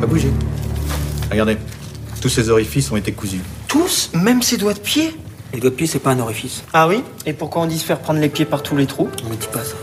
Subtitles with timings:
[0.00, 0.30] Pas bouger.
[1.30, 1.56] Regardez,
[2.20, 3.40] tous ces orifices ont été cousus.
[3.68, 5.16] Tous Même ses doigts de pied
[5.52, 6.64] Les doigts de pied, c'est pas un orifice.
[6.72, 7.02] Ah oui?
[7.26, 9.08] Et pourquoi on dit se faire prendre les pieds par tous les trous?
[9.26, 9.76] On ne dit pas ça.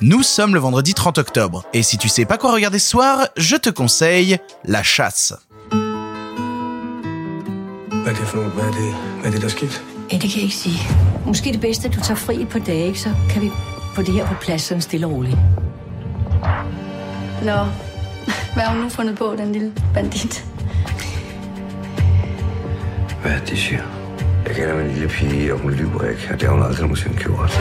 [0.00, 3.28] Nous sommes le vendredi 30 octobre, et si tu sais pas quoi regarder ce soir,
[3.36, 5.34] je te conseille La Chasse.
[8.02, 8.52] Hvad er det for noget?
[8.52, 9.82] Hvad er det, hvad er det der er sket?
[10.12, 10.78] Ja, det kan jeg ikke sige.
[11.26, 13.00] Måske det bedste, at du tager fri et par dage, ikke?
[13.00, 13.50] så kan vi
[13.94, 15.36] få det her på plads sådan stille og roligt.
[17.42, 17.66] Nå,
[18.56, 20.44] hvad har hun nu fundet på, den lille bandit?
[23.22, 23.82] Hvad er det, de siger?
[24.46, 27.16] Jeg kender min lille pige, og hun lyver ikke, og det har hun aldrig nogensinde
[27.16, 27.60] gjort.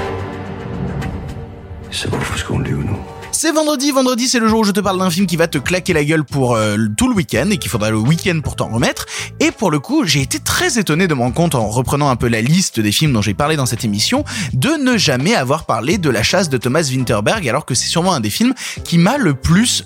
[1.91, 2.97] Så hvorfor skulle hun lyve nu?
[3.41, 5.57] C'est vendredi, vendredi c'est le jour où je te parle d'un film qui va te
[5.57, 8.69] claquer la gueule pour euh, tout le week-end et qu'il faudra le week-end pour t'en
[8.69, 9.05] remettre.
[9.41, 12.15] Et pour le coup, j'ai été très étonné de me rendre compte en reprenant un
[12.15, 15.65] peu la liste des films dont j'ai parlé dans cette émission, de ne jamais avoir
[15.65, 18.53] parlé de La chasse de Thomas Winterberg alors que c'est sûrement un des films
[18.85, 19.83] qui m'a le plus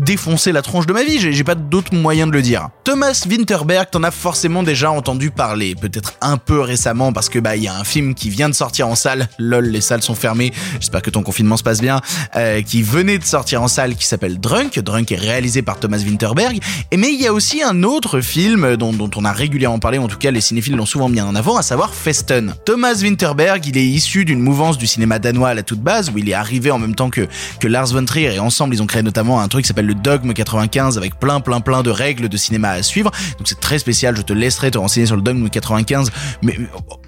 [0.00, 2.68] défoncer la tronche de ma vie, j'ai pas d'autre moyen de le dire.
[2.84, 7.56] Thomas Winterberg, t'en as forcément déjà entendu parler, peut-être un peu récemment parce que bah
[7.56, 10.14] il y a un film qui vient de sortir en salle, lol les salles sont
[10.14, 12.00] fermées, j'espère que ton confinement se passe bien,
[12.36, 15.98] euh, qui venait de sortir en salle qui s'appelle Drunk, Drunk est réalisé par Thomas
[15.98, 16.60] Winterberg,
[16.96, 20.08] mais il y a aussi un autre film dont, dont on a régulièrement parlé, en
[20.08, 22.54] tout cas les cinéphiles l'ont souvent mis en avant, à savoir Festen.
[22.64, 26.18] Thomas Winterberg, il est issu d'une mouvance du cinéma danois à la toute base, où
[26.18, 27.28] il est arrivé en même temps que,
[27.60, 29.94] que Lars von Trier, et ensemble ils ont créé notamment un truc qui s'appelle le
[29.96, 33.10] Dogme 95 avec plein plein plein de règles de cinéma à suivre.
[33.38, 36.56] Donc c'est très spécial, je te laisserai te renseigner sur le Dogme 95, mais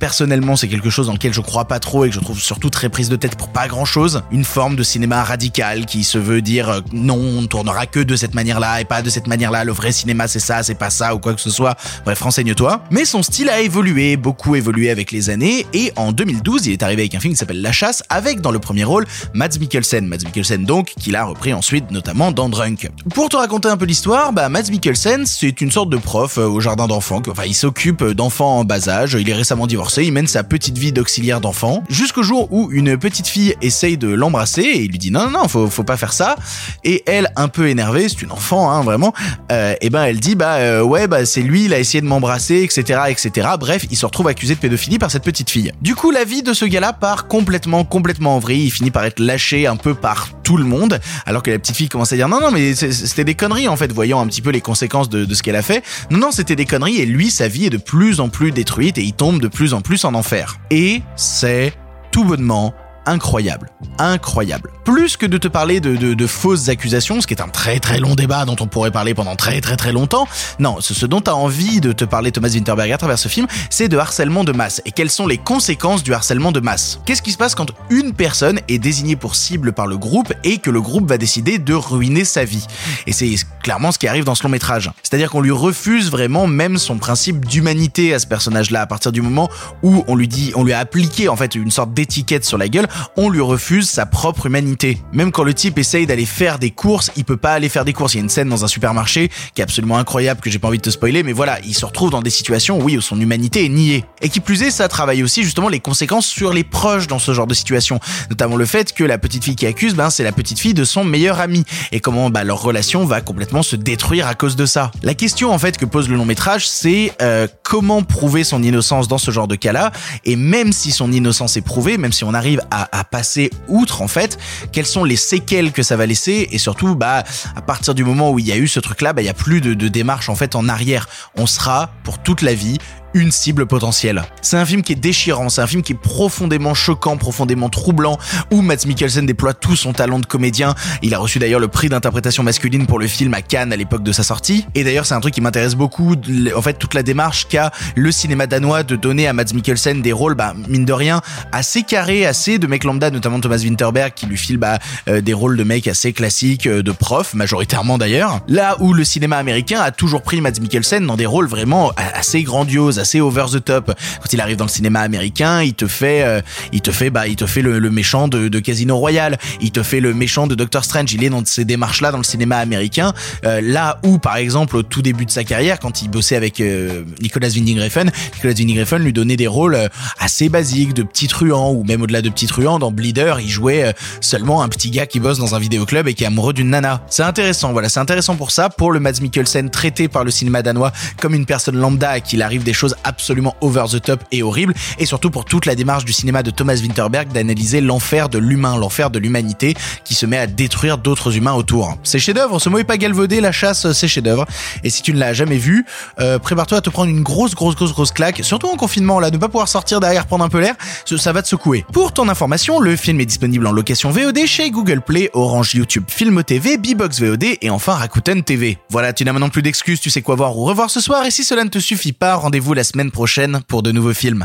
[0.01, 2.71] personnellement c'est quelque chose dans lequel je crois pas trop et que je trouve surtout
[2.71, 4.23] très prise de tête pour pas grand chose.
[4.33, 8.17] Une forme de cinéma radical qui se veut dire euh, non, on tournera que de
[8.17, 11.15] cette manière-là et pas de cette manière-là, le vrai cinéma c'est ça, c'est pas ça
[11.15, 11.77] ou quoi que ce soit.
[12.05, 12.83] Bref, renseigne-toi.
[12.91, 16.83] Mais son style a évolué, beaucoup évolué avec les années et en 2012 il est
[16.83, 20.05] arrivé avec un film qui s'appelle La Chasse avec dans le premier rôle Mads Mikkelsen.
[20.05, 22.72] Mads Mikkelsen donc, qu'il a repris ensuite notamment dans Drunk.
[23.15, 26.47] Pour te raconter un peu l'histoire, bah Mads Mikkelsen, c'est une sorte de prof euh,
[26.47, 27.23] au jardin d'enfants.
[27.29, 29.17] Enfin, il s'occupe d'enfants en bas âge.
[29.19, 30.05] Il est récemment divorcé.
[30.05, 34.09] Il mène sa petite vie d'auxiliaire d'enfants jusqu'au jour où une petite fille essaye de
[34.09, 36.37] l'embrasser et il lui dit non non non faut faut pas faire ça.
[36.85, 39.13] Et elle, un peu énervée, c'est une enfant hein, vraiment.
[39.51, 42.07] Euh, et ben elle dit bah euh, ouais bah c'est lui, il a essayé de
[42.07, 43.49] m'embrasser, etc etc.
[43.59, 45.73] Bref, il se retrouve accusé de pédophilie par cette petite fille.
[45.81, 48.65] Du coup, la vie de ce gars-là part complètement complètement en vrille.
[48.65, 51.77] Il finit par être lâché un peu par tout le monde, alors que la petite
[51.77, 54.43] fille commence à dire non non mais c'était des conneries en fait, voyant un petit
[54.43, 55.85] peu les conséquences de, de ce qu'elle a fait.
[56.11, 58.99] Non non c'était des conneries et lui sa vie est de plus en plus détruite
[58.99, 60.59] et il tombe de plus en plus en enfer.
[60.71, 61.73] Et c'est
[62.11, 62.75] tout bonnement
[63.07, 63.71] incroyable.
[63.99, 64.71] Incroyable.
[64.85, 68.15] Plus que de te parler de, fausses accusations, ce qui est un très très long
[68.15, 70.27] débat dont on pourrait parler pendant très très très longtemps,
[70.59, 73.89] non, ce, dont as envie de te parler Thomas Winterberg à travers ce film, c'est
[73.89, 74.81] de harcèlement de masse.
[74.87, 77.01] Et quelles sont les conséquences du harcèlement de masse?
[77.05, 80.59] Qu'est-ce qui se passe quand une personne est désignée pour cible par le groupe et
[80.59, 82.67] que le groupe va décider de ruiner sa vie?
[83.07, 84.91] Et c'est clairement ce qui arrive dans ce long métrage.
[85.03, 89.23] C'est-à-dire qu'on lui refuse vraiment même son principe d'humanité à ce personnage-là à partir du
[89.23, 89.49] moment
[89.83, 92.69] où on lui dit, on lui a appliqué en fait une sorte d'étiquette sur la
[92.69, 94.99] gueule on lui refuse sa propre humanité.
[95.13, 97.93] Même quand le type essaye d'aller faire des courses, il peut pas aller faire des
[97.93, 98.15] courses.
[98.15, 100.69] Il y a une scène dans un supermarché qui est absolument incroyable que j'ai pas
[100.69, 103.21] envie de te spoiler, mais voilà, il se retrouve dans des situations, oui, où son
[103.21, 104.05] humanité est niée.
[104.21, 107.33] Et qui plus est, ça travaille aussi justement les conséquences sur les proches dans ce
[107.35, 108.01] genre de situation.
[108.31, 110.85] Notamment le fait que la petite fille qui accuse, ben, c'est la petite fille de
[110.85, 111.65] son meilleur ami.
[111.91, 114.91] Et comment, bah, leur relation va complètement se détruire à cause de ça.
[115.03, 119.09] La question, en fait, que pose le long métrage, c'est euh, comment prouver son innocence
[119.09, 119.93] dans ce genre de cas-là?
[120.25, 124.03] Et même si son innocence est prouvée, même si on arrive à, à passer outre
[124.03, 124.39] en fait,
[124.73, 128.31] quelles sont les séquelles que ça va laisser et surtout bah à partir du moment
[128.31, 129.89] où il y a eu ce truc là, bah il y a plus de, de
[129.89, 131.09] démarche en fait en arrière.
[131.37, 132.79] On sera pour toute la vie
[133.15, 134.25] une cible potentielle.
[134.41, 138.19] C'est un film qui est déchirant, c'est un film qui est profondément choquant, profondément troublant,
[138.51, 140.75] où Matt Mikkelsen déploie tout son talent de comédien.
[141.03, 144.03] Il a reçu d'ailleurs le prix d'interprétation masculine pour le film à Cannes à l'époque
[144.03, 144.67] de sa sortie.
[144.75, 146.15] Et d'ailleurs, c'est un truc qui m'intéresse beaucoup,
[146.55, 150.13] en fait, toute la démarche qu'a le cinéma danois de donner à Mads Mikkelsen des
[150.13, 151.21] rôles, bah, mine de rien,
[151.53, 155.35] assez carrés, assez de mecs lambda, notamment Thomas Winterberg, qui lui file bah, euh, des
[155.35, 158.41] rôles de mecs assez classiques, euh, de profs, majoritairement d'ailleurs.
[158.49, 162.43] Là où le cinéma américain a toujours pris Mads Mikkelsen dans des rôles vraiment assez
[162.43, 163.87] grandioses, assez over the top.
[164.23, 166.41] Quand il arrive dans le cinéma américain, il te fait, euh,
[166.73, 170.01] il te fait, bah, il te fait le, méchant de, Casino Royale, il te fait
[170.01, 171.13] le méchant de Doctor Strange.
[171.13, 173.13] Il est dans ces démarches-là dans le cinéma américain.
[173.45, 176.61] Euh, là où, par exemple, au tout début de sa carrière, quand il bossait avec
[176.61, 179.77] euh, Nicolas Winding Refn, Nicolas Winding Refn lui donnait des rôles
[180.19, 182.79] assez basiques, de petits truands ou même au-delà de petits truands.
[182.79, 186.25] Dans Bleeder, il jouait seulement un petit gars qui bosse dans un vidéoclub et qui
[186.25, 187.03] est amoureux d'une nana.
[187.11, 190.63] C'est intéressant, voilà, c'est intéressant pour ça, pour le Mads Mikkelsen traité par le cinéma
[190.63, 194.43] danois comme une personne lambda à qui arrive des choses absolument over the top et
[194.43, 198.39] horrible, et surtout pour toute la démarche du cinéma de Thomas Winterberg d'analyser l'enfer de
[198.39, 199.75] l'humain, l'enfer de l'humanité
[200.05, 201.97] qui se met à détruire d'autres humains autour.
[202.03, 204.47] C'est chef-d'œuvre, ce mot est pas galvaudé, la chasse c'est chef-d'œuvre.
[204.85, 205.85] Et si tu ne l'as jamais vu,
[206.21, 209.31] euh, prépare-toi à te prendre une grosse, grosse, grosse, grosse claque, surtout en confinement là,
[209.31, 210.75] ne pas pouvoir sortir derrière prendre un peu l'air,
[211.05, 211.85] ça, va te secouer.
[211.93, 216.05] Pour ton information, le film est disponible en location VOD chez Google Play, Orange YouTube
[216.09, 218.79] Film TV, Bbox VOD et enfin Rakuten TV.
[218.91, 221.31] Voilà, tu n'as maintenant plus d'excuses, tu sais quoi voir ou revoir ce soir, et
[221.31, 224.45] si cela ne te suffit pas, rendez-vous la semaine prochaine pour de nouveaux films.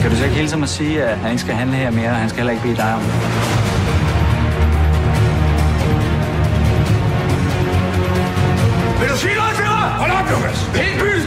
[0.00, 2.10] Kan du så ikke hilse ham og sige, at han ikke skal handle her mere,
[2.10, 3.12] og han skal heller ikke bede dig om det?
[9.00, 9.88] Vil du sige noget til mig?
[10.02, 10.58] Hold op, Lukas!
[10.74, 11.22] Helt byen